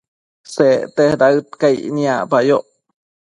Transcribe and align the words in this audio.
Secte 0.53 1.05
daëd 1.19 1.47
caic 1.61 1.81
niacpayoc 1.95 2.65